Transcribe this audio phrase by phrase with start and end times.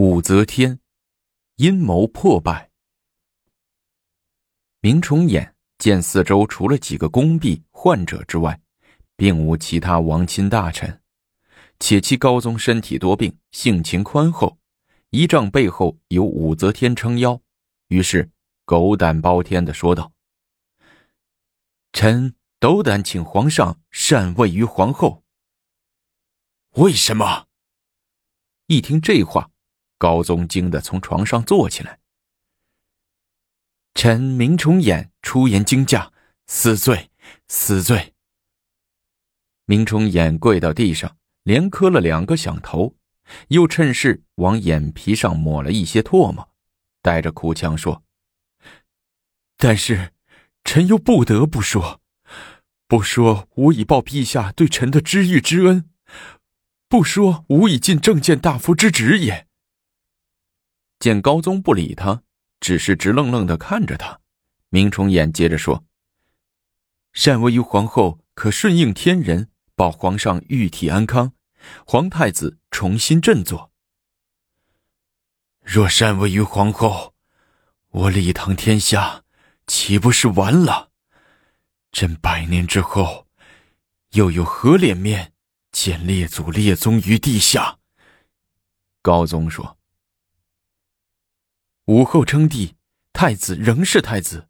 [0.00, 0.78] 武则天
[1.56, 2.70] 阴谋破败。
[4.78, 8.60] 明崇俨见四周除了几个宫婢、患者之外，
[9.16, 11.02] 并无其他王亲大臣，
[11.80, 14.56] 且其高宗身体多病，性情宽厚，
[15.10, 17.40] 仪仗背后有武则天撑腰，
[17.88, 18.30] 于是
[18.64, 20.12] 狗胆包天的说道
[21.92, 25.24] ：“臣斗胆请皇上禅位于皇后。”
[26.78, 27.48] 为什么？
[28.68, 29.50] 一听这话。
[29.98, 31.98] 高宗惊得从床上坐起来。
[33.94, 36.12] 臣明崇俨出言惊驾，
[36.46, 37.10] 死罪，
[37.48, 38.14] 死罪。
[39.64, 42.94] 明崇俨跪到地上，连磕了两个响头，
[43.48, 46.48] 又趁势往眼皮上抹了一些唾沫，
[47.02, 48.04] 带着哭腔说
[49.58, 50.12] ：“但是，
[50.62, 52.00] 臣又不得不说，
[52.86, 55.90] 不说吾以报陛下对臣的知遇之恩，
[56.88, 59.47] 不说吾以尽正谏大夫之职也。”
[60.98, 62.22] 见高宗不理他，
[62.60, 64.20] 只是直愣愣的看着他，
[64.68, 65.84] 明崇俨接着说
[67.14, 71.34] ：“善为于皇后，可顺应天人，保皇上玉体安康，
[71.86, 73.70] 皇太子重新振作。
[75.62, 77.14] 若善为于皇后，
[77.90, 79.22] 我李唐天下
[79.68, 80.90] 岂不是完了？
[81.92, 83.28] 朕百年之后，
[84.10, 85.32] 又有何脸面
[85.70, 87.78] 见列祖列宗于地下？”
[89.00, 89.77] 高宗说。
[91.88, 92.74] 武后称帝，
[93.14, 94.48] 太子仍是太子。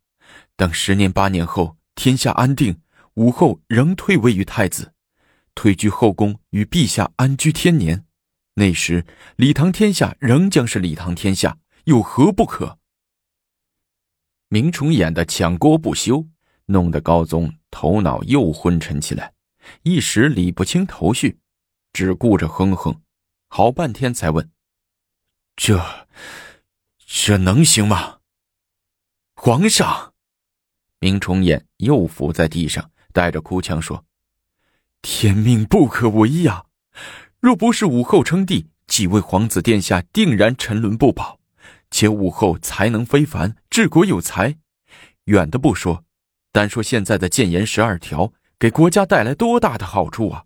[0.57, 2.83] 等十年八年后，天下安定，
[3.15, 4.93] 武后仍退位于太子，
[5.55, 8.05] 退居后宫，与陛下安居天年。
[8.55, 12.81] 那时，李唐天下仍将是李唐天下，有何不可？
[14.49, 16.27] 明崇俨的抢锅不休，
[16.67, 19.35] 弄得高宗头脑又昏沉起来，
[19.85, 21.39] 一时理不清头绪，
[21.93, 23.01] 只顾着哼哼，
[23.47, 24.51] 好半天才问
[25.55, 25.81] ：“这……”
[27.11, 28.19] 这能行吗？
[29.35, 30.13] 皇上，
[31.01, 34.05] 明崇俨又伏在地上，带着哭腔说
[35.01, 36.67] ：“天命不可违呀！
[37.41, 41.41] 若不是武后称帝，几位皇子殿下定然沉沦不保。
[41.91, 44.59] 且武后才能非凡，治国有才。
[45.25, 46.05] 远的不说，
[46.53, 50.45] 单说现在的谏言十二条，给国家带来多大的好处啊！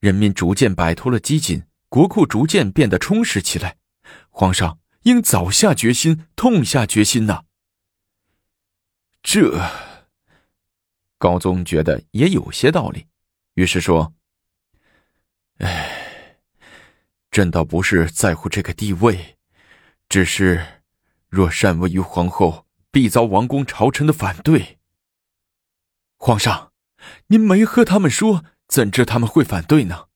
[0.00, 3.76] 人民逐渐摆脱了饥馑，国库逐渐变得充实起来。
[4.30, 7.44] 皇上。”应早下决心，痛下决心呐！
[9.22, 9.58] 这
[11.16, 13.06] 高宗觉得也有些道理，
[13.54, 14.12] 于是说
[15.60, 16.40] ：“哎，
[17.30, 19.38] 朕倒不是在乎这个地位，
[20.10, 20.82] 只是
[21.30, 24.78] 若禅位于皇后，必遭王公朝臣的反对。
[26.18, 26.74] 皇上，
[27.28, 30.07] 您没和他们说，怎知他们会反对呢？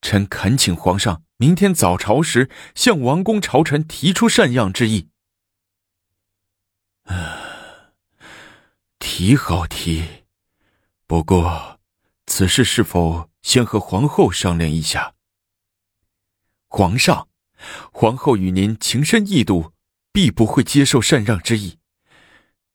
[0.00, 5.08] 臣恳请皇上。”明天早朝时，向王公朝臣提出禅让之意。
[7.04, 7.92] 啊
[8.98, 10.24] 提好提，
[11.06, 11.78] 不过
[12.26, 15.14] 此事是否先和皇后商量一下？
[16.66, 17.28] 皇上，
[17.92, 19.72] 皇后与您情深义笃，
[20.12, 21.78] 必不会接受禅让之意。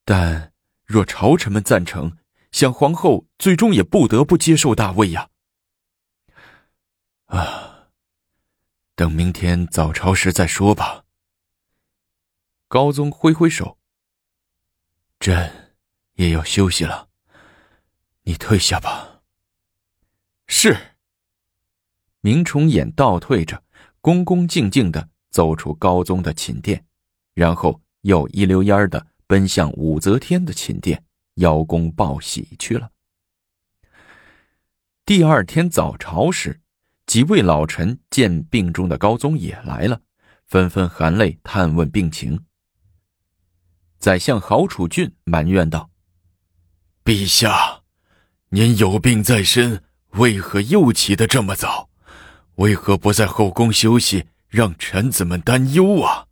[0.06, 0.54] 但
[0.86, 2.18] 若朝臣们赞成，
[2.54, 5.30] 想皇后最终也不得不接受大位呀。
[8.96, 11.04] 等明天早朝时再说吧。
[12.68, 13.80] 高宗挥挥手，
[15.20, 15.76] 朕
[16.14, 17.10] 也要休息了，
[18.22, 19.22] 你退下吧。
[20.48, 20.96] 是。
[22.22, 23.64] 明崇俨倒退着，
[24.00, 26.86] 恭恭敬敬的走出高宗的寝殿，
[27.34, 31.04] 然后又一溜烟的奔向武则天的寝殿，
[31.36, 32.92] 邀功报喜去了。
[35.04, 36.63] 第二天早朝时。
[37.06, 40.02] 几位老臣见病中的高宗也来了，
[40.48, 42.40] 纷纷含泪探问病情。
[44.00, 45.90] 宰相郝楚俊埋怨道
[47.06, 47.82] ：“陛下，
[48.50, 51.90] 您有病在身，为何又起得这么早？
[52.56, 56.28] 为何不在后宫休息，让臣子们担忧啊？”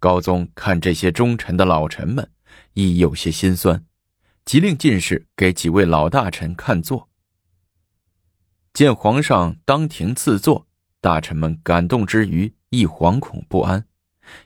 [0.00, 2.30] 高宗看这些忠臣的老臣们，
[2.74, 3.84] 亦有些心酸，
[4.44, 7.08] 即令进士给几位老大臣看座。
[8.78, 10.68] 见皇上当庭赐座，
[11.00, 13.84] 大臣们感动之余亦惶恐不安，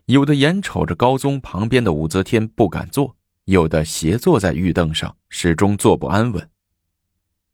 [0.07, 3.15] 有的眼瞅着高宗旁边的武则天不敢坐，
[3.45, 6.49] 有的斜坐在玉凳上，始终坐不安稳。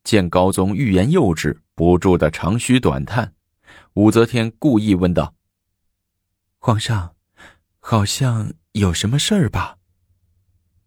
[0.05, 3.35] 见高宗欲言又止，不住的长吁短叹，
[3.95, 5.35] 武则天故意问道
[6.61, 7.17] ：“皇上，
[7.81, 9.79] 好像有什么事儿吧？”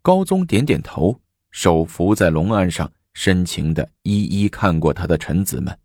[0.00, 5.78] 高宗点点头，手扶在龙案上，深情的一一看过他的臣子们。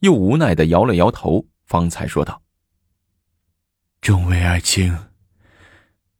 [0.00, 2.42] 又无奈的摇了摇头，方才说道
[4.00, 4.96] ：“众位爱卿，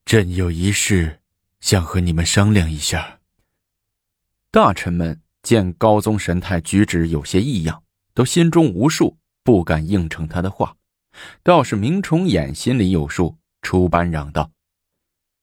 [0.04, 1.20] 朕有一事
[1.60, 3.20] 想和你们商量一下。
[4.50, 7.82] 大臣们见高宗神态举止有些异样，
[8.14, 10.76] 都心中无数，不敢应承他的话。
[11.42, 14.50] 倒是明崇俨心里有数，出班嚷道：“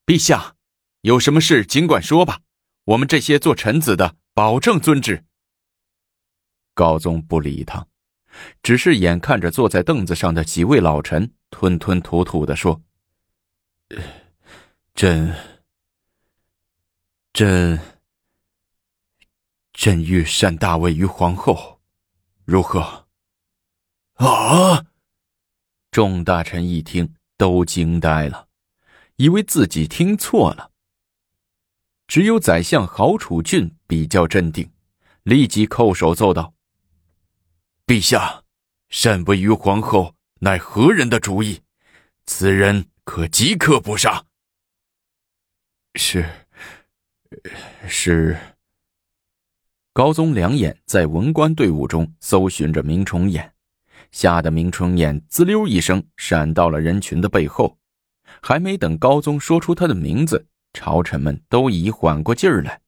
[0.06, 0.56] 陛下，
[1.01, 2.42] 有什么事尽管说吧，
[2.86, 5.25] 我们这些做臣子的保证遵旨。”
[6.75, 7.88] 高宗不理他，
[8.62, 12.81] 只是眼看着坐在凳子上的几位老臣，吞吞吐吐的说
[14.95, 15.35] ：“朕，
[17.33, 17.80] 朕，
[19.74, 21.80] 朕欲禅大位于皇后，
[22.45, 23.06] 如何？”
[24.15, 24.86] 啊！
[25.91, 28.47] 众大臣一听，都惊呆了，
[29.18, 30.71] 以为自己听错了。
[32.07, 34.71] 只有宰相郝楚俊比较镇定，
[35.24, 36.53] 立即叩首奏道。
[37.85, 38.44] 陛下，
[38.89, 41.62] 禅位于皇后乃何人的主意？
[42.25, 44.24] 此人可即刻捕杀。
[45.95, 46.25] 是，
[47.85, 48.38] 是。
[49.91, 53.51] 高宗两眼在文官队伍中搜寻着明崇俨，
[54.12, 57.77] 吓得明崇俨滋溜一声闪到了人群的背后。
[58.41, 62.81] 还没等高宗说出他的名字，朝臣们都已缓过劲儿来，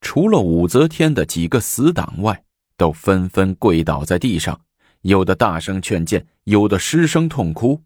[0.00, 2.42] 除了武则天的几个死党外。
[2.78, 4.58] 都纷纷跪倒在地上，
[5.02, 7.82] 有的大声劝谏，有的失声痛哭。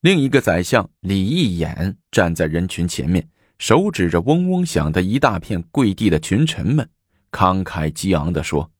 [0.00, 6.90] 另一个宰相李义眼站在人群前面，手指着嗡嗡响的一大片跪地的群臣们，
[7.30, 8.72] 慷慨激昂地说：“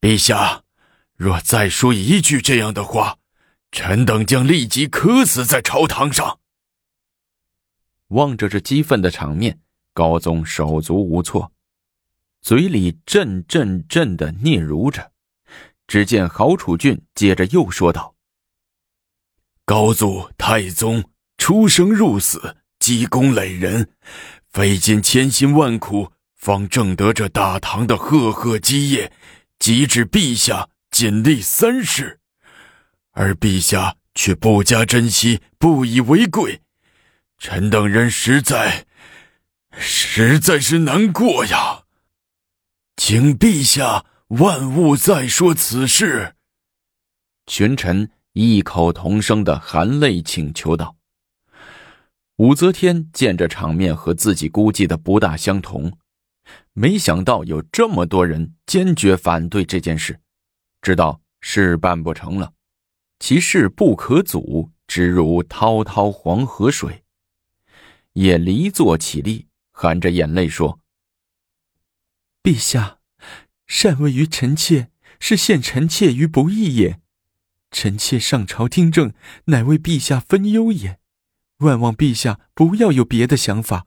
[0.00, 0.62] 陛下，
[1.14, 3.18] 若再说一句这样的话，
[3.72, 6.38] 臣等将立即渴死在朝堂上。”
[8.08, 9.60] 望着这激愤的场面，
[9.92, 11.52] 高宗手足无措。
[12.48, 15.12] 嘴里阵阵阵的嗫嚅着，
[15.86, 18.14] 只见郝楚俊接着又说道
[19.66, 21.04] ：“高祖太宗
[21.36, 23.90] 出生入死，积功累人，
[24.50, 29.12] 费尽千辛万苦，方挣得这大唐的赫赫基业，
[29.58, 32.18] 及至陛下仅立三世，
[33.10, 36.62] 而陛下却不加珍惜，不以为贵，
[37.38, 38.86] 臣等人实在，
[39.72, 41.82] 实在是难过呀。”
[42.98, 46.34] 请陛下万勿再说此事。
[47.46, 50.96] 群臣异口同声的含泪请求道
[52.38, 55.96] ：“武则天见这场面和自己估计的不大相同，
[56.72, 60.18] 没想到有这么多人坚决反对这件事，
[60.82, 62.52] 知道事办不成了，
[63.20, 67.04] 其势不可阻，直如滔滔黄河水，
[68.14, 70.80] 也离座起立，含着眼泪说。”
[72.48, 73.00] 陛下，
[73.66, 74.90] 禅位于臣妾，
[75.20, 76.98] 是陷臣妾于不义也。
[77.70, 79.12] 臣妾上朝听政，
[79.44, 80.98] 乃为陛下分忧也。
[81.58, 83.86] 万望陛下不要有别的想法，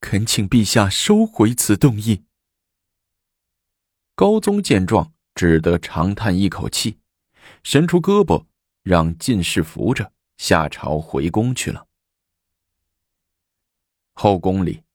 [0.00, 2.24] 恳请陛下收回此动议。
[4.14, 6.98] 高宗见状，只得长叹一口气，
[7.62, 8.44] 伸出胳膊
[8.82, 11.86] 让进士扶着下朝回宫去了。
[14.12, 14.85] 后宫里。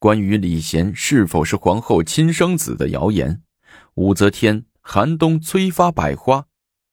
[0.00, 3.42] 关于李贤是否是皇后亲生子的谣言，
[3.94, 6.46] 武则天、寒冬催发百花，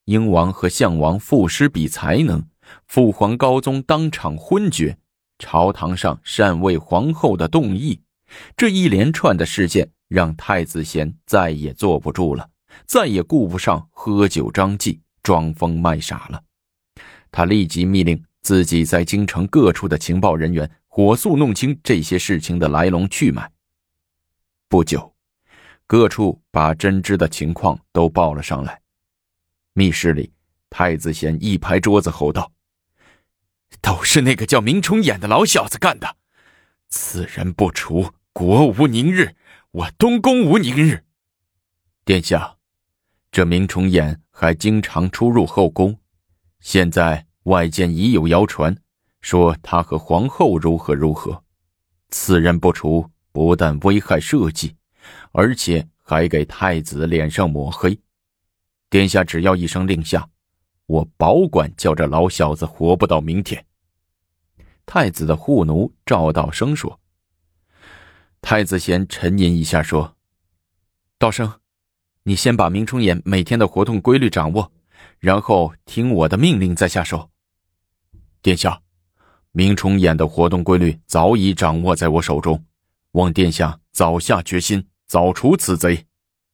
[0.06, 2.44] 英王和项王赋诗比才能，
[2.88, 4.98] 父皇高宗当场昏厥，
[5.38, 8.00] 朝堂上禅位皇后的动议，
[8.56, 12.50] 这一连串的事件让太子贤再也坐不住了，
[12.86, 16.42] 再也顾不上喝酒张妓、装疯卖傻了。
[17.30, 20.68] 他立即密令自己在京城各处的情报人员。
[20.96, 23.52] 火速弄清这些事情的来龙去脉。
[24.66, 25.14] 不久，
[25.86, 28.80] 各处把真知的情况都报了上来。
[29.74, 30.32] 密室里，
[30.70, 32.50] 太子贤一拍桌子吼道
[33.82, 36.16] ：“都是那个叫明崇俨的老小子干的！
[36.88, 39.36] 此人不除，国无宁日，
[39.72, 41.04] 我东宫无宁日。”
[42.06, 42.56] 殿下，
[43.30, 46.00] 这明崇俨还经常出入后宫，
[46.60, 48.74] 现在外间已有谣传。
[49.26, 51.42] 说他和皇后如何如何，
[52.10, 54.72] 此人不除，不但危害社稷，
[55.32, 57.98] 而且还给太子脸上抹黑。
[58.88, 60.28] 殿下只要一声令下，
[60.86, 63.66] 我保管叫这老小子活不到明天。
[64.86, 67.00] 太子的护奴赵道生说。
[68.40, 70.16] 太子贤沉吟一下说
[71.18, 71.52] ：“道生，
[72.22, 74.70] 你先把明崇俨每天的活动规律掌握，
[75.18, 77.28] 然后听我的命令再下手。”
[78.40, 78.80] 殿下。
[79.56, 82.62] 明崇俨的活动规律早已掌握在我手中，
[83.12, 86.06] 望殿下早下决心，早除此贼，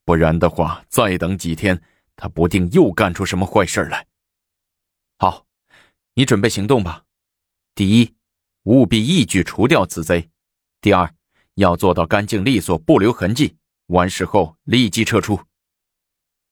[0.05, 1.83] 不然的话，再等几天，
[2.15, 4.07] 他不定又干出什么坏事来。
[5.19, 5.45] 好，
[6.15, 7.03] 你准备行动吧。
[7.75, 8.15] 第一，
[8.67, 10.29] 务必一举除掉此贼；
[10.81, 11.13] 第二，
[11.55, 13.57] 要做到干净利索，不留痕迹。
[13.87, 15.41] 完事后立即撤出。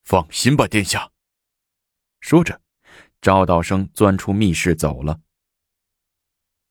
[0.02, 1.12] 放心吧，殿下。
[2.18, 2.60] 说着，
[3.20, 5.20] 赵道生钻出密室走了。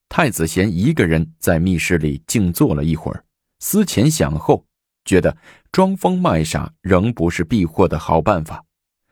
[0.10, 3.24] 太子贤一个人在密室里静坐了一会儿，
[3.60, 4.66] 思前想后，
[5.06, 5.38] 觉得
[5.72, 8.66] 装疯卖傻仍不是避祸的好办法，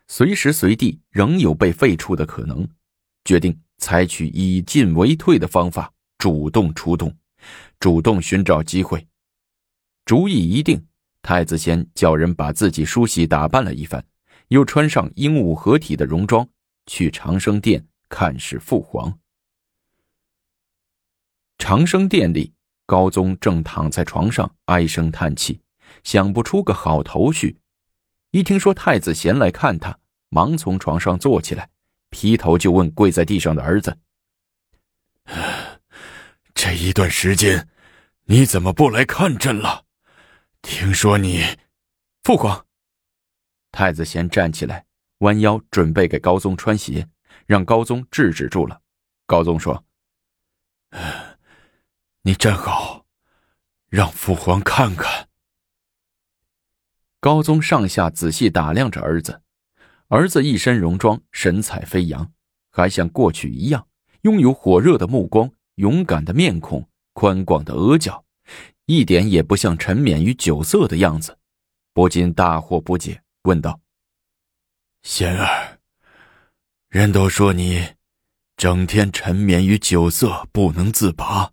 [0.08, 2.68] 随时随地仍有被废黜的可能，
[3.24, 7.16] 决定采取以进为退的方法，主动出动，
[7.80, 9.08] 主动寻找机会。
[10.04, 10.84] 主意一定，
[11.22, 14.04] 太子贤叫人把自己梳洗打扮了一番，
[14.48, 16.50] 又穿上鹦鹉合体的戎装，
[16.88, 19.20] 去长生殿看视父皇。
[21.58, 22.54] 长生殿里，
[22.86, 25.62] 高宗正躺在床上唉声叹气，
[26.04, 27.60] 想不出个好头绪。
[28.32, 29.98] 一听说太子贤来看他，
[30.30, 31.70] 忙从床上坐起来，
[32.10, 33.98] 劈头就问跪在地上的儿子
[36.54, 37.68] ：“这一段时间，
[38.26, 39.86] 你怎么不来看朕了？
[40.62, 41.44] 听说你……”
[42.24, 42.66] 父皇。
[43.72, 44.86] 太子贤站起来，
[45.20, 47.08] 弯腰准备给高宗穿鞋，
[47.46, 48.82] 让高宗制止住了。
[49.26, 49.84] 高宗说
[52.28, 53.06] ：“你站好，
[53.88, 55.30] 让父皇看看。
[57.22, 59.44] 高宗上下仔细打量着儿子，
[60.10, 62.34] 儿子一身戎装，神采飞扬，
[62.70, 63.88] 还像过去一样，
[64.24, 68.26] 拥有火热的目光、勇敢的面孔、宽广的额角，
[68.88, 71.38] 一点也不像沉湎于酒色的样子，
[71.94, 73.80] 不禁大惑不解，问道
[75.02, 75.80] ：“贤儿，
[76.90, 77.94] 人都说你
[78.58, 81.50] 整天沉湎于酒色，不能自拔。”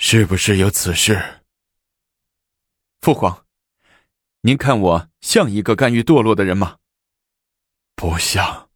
[0.00, 1.42] 是不是有此事？
[3.00, 3.44] 父皇，
[4.42, 6.78] 您看我像一个甘于堕落的人吗？
[7.96, 8.70] 不像，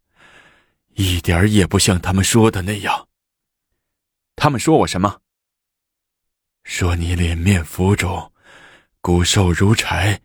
[0.95, 3.07] 一点也不像他们说的那样。
[4.35, 5.21] 他们说我什么？
[6.65, 8.33] 说你脸面浮肿，
[8.99, 10.21] 骨瘦如柴，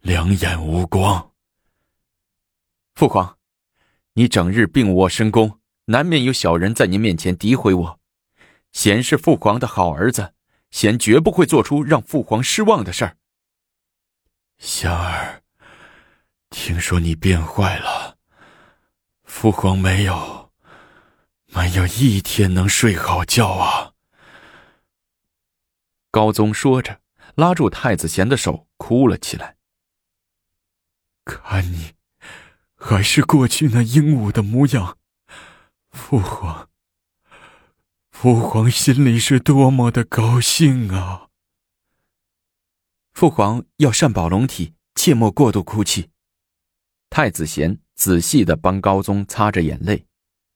[0.00, 1.32] 两眼无光。
[2.94, 3.38] 父皇，
[4.12, 8.00] 你整日病卧深宫，难免有小人在您面前诋毁我。
[8.70, 10.34] 贤是父皇的好儿子。
[10.72, 13.16] 贤绝不会做出让父皇失望的事儿。
[14.58, 15.42] 香儿，
[16.50, 18.16] 听说你变坏了，
[19.22, 20.50] 父皇没有，
[21.46, 23.92] 没有一天能睡好觉啊。
[26.10, 27.00] 高宗说着，
[27.36, 29.56] 拉住太子贤的手，哭了起来。
[31.24, 31.92] 看你，
[32.74, 34.98] 还是过去那英武的模样，
[35.90, 36.68] 父皇。
[38.22, 41.26] 父皇心里是多么的高兴啊！
[43.12, 46.08] 父皇要善保龙体，切莫过度哭泣。
[47.10, 50.06] 太子贤仔细的帮高宗擦着眼泪，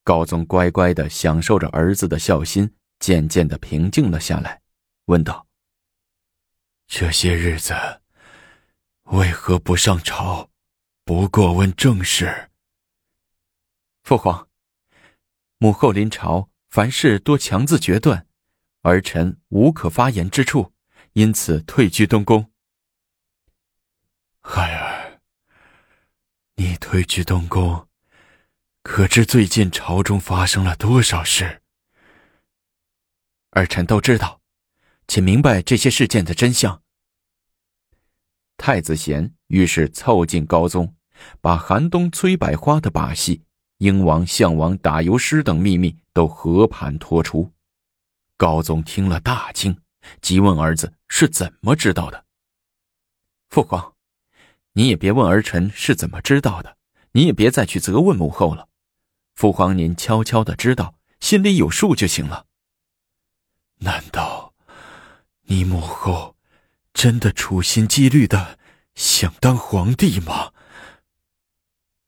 [0.04, 4.62] 高宗乖乖的享受着儿子的孝心，渐渐的平静了下来，
[5.06, 5.48] 问道
[6.86, 7.74] ：“这些日子
[9.06, 10.50] 为何不上朝，
[11.04, 12.52] 不过问政事？”
[14.06, 14.48] 父皇，
[15.58, 16.48] 母后临朝。
[16.68, 18.26] 凡事多强自决断，
[18.82, 20.74] 儿臣无可发言之处，
[21.12, 22.52] 因此退居东宫。
[24.42, 25.20] 孩儿，
[26.56, 27.88] 你退居东宫，
[28.82, 31.62] 可知最近朝中发生了多少事？
[33.50, 34.42] 儿臣都知道，
[35.08, 36.82] 且明白这些事件的真相。
[38.58, 40.94] 太子贤于是凑近高宗，
[41.40, 43.45] 把寒冬催百花的把戏。
[43.78, 47.52] 英王、项王打油诗等秘密都和盘托出，
[48.36, 49.76] 高宗听了大惊，
[50.22, 52.24] 急问儿子是怎么知道的。
[53.50, 53.92] 父皇，
[54.72, 56.76] 你也别问儿臣是怎么知道的，
[57.12, 58.68] 你也别再去责问母后了。
[59.34, 62.46] 父皇您悄悄的知道，心里有数就行了。
[63.80, 64.54] 难道
[65.42, 66.34] 你母后
[66.94, 68.58] 真的处心积虑的
[68.94, 70.52] 想当皇帝吗？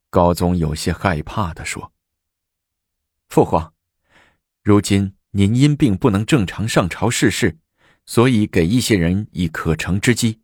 [0.09, 1.93] 高宗有些害怕的说
[3.29, 3.73] ：“父皇，
[4.63, 7.57] 如今您因病不能正常上朝视事，
[8.05, 10.41] 所以给一些人以可乘之机。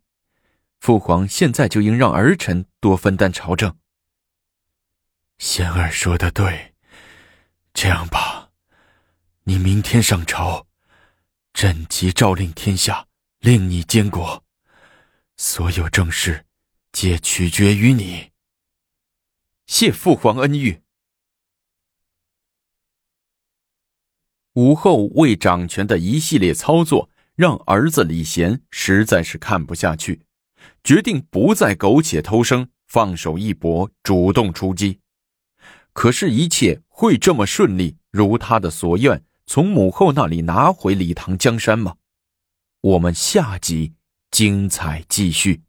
[0.78, 3.76] 父皇现在就应让儿臣多分担朝政。”
[5.38, 6.74] 贤儿说的对，
[7.74, 8.50] 这样吧，
[9.42, 10.66] 你明天上朝，
[11.52, 13.06] 朕即诏令天下，
[13.40, 14.44] 令你监国，
[15.36, 16.46] 所有政事
[16.92, 18.30] 皆取决于你。
[19.66, 20.80] 谢父皇恩遇。
[24.54, 30.22] 武后为掌权的一系列操作，让儿子李贤实在是看不下去，
[30.82, 35.00] 决定不再苟且偷生，放手一搏，主动出击。
[35.92, 41.96] 可是，一切会这么顺利，如他的所愿，从母后那里拿回李唐江山吗？
[42.80, 43.94] 我们下集
[44.30, 45.65] 精彩继续。